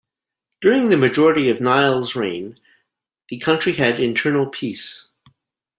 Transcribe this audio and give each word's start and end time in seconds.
During 0.61 0.89
the 0.89 0.97
majority 0.97 1.47
of 1.51 1.61
Niels' 1.61 2.15
reign, 2.15 2.59
the 3.29 3.37
country 3.37 3.73
had 3.73 3.99
internal 3.99 4.47
peace. 4.47 5.05